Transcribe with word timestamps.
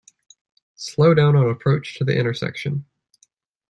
Slow 0.77 1.13
down 1.13 1.35
on 1.35 1.47
approach 1.47 1.99
to 1.99 2.03
the 2.03 2.17
intersection. 2.17 2.85